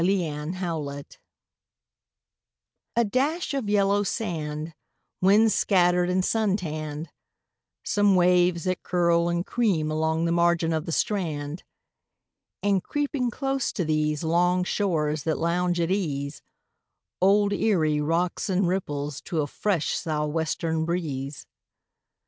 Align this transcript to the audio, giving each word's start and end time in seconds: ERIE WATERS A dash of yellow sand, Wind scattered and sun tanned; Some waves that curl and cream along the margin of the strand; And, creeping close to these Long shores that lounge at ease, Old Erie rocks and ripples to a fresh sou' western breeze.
ERIE 0.03 0.51
WATERS 0.59 1.19
A 2.95 3.05
dash 3.05 3.53
of 3.53 3.69
yellow 3.69 4.01
sand, 4.01 4.73
Wind 5.21 5.51
scattered 5.51 6.09
and 6.09 6.25
sun 6.25 6.57
tanned; 6.57 7.11
Some 7.83 8.15
waves 8.15 8.63
that 8.63 8.81
curl 8.81 9.29
and 9.29 9.45
cream 9.45 9.91
along 9.91 10.25
the 10.25 10.31
margin 10.31 10.73
of 10.73 10.87
the 10.87 10.91
strand; 10.91 11.63
And, 12.63 12.81
creeping 12.83 13.29
close 13.29 13.71
to 13.73 13.85
these 13.85 14.23
Long 14.23 14.63
shores 14.63 15.21
that 15.25 15.37
lounge 15.37 15.79
at 15.79 15.91
ease, 15.91 16.41
Old 17.21 17.53
Erie 17.53 18.01
rocks 18.01 18.49
and 18.49 18.67
ripples 18.67 19.21
to 19.25 19.41
a 19.41 19.45
fresh 19.45 19.89
sou' 19.95 20.25
western 20.25 20.83
breeze. 20.83 21.45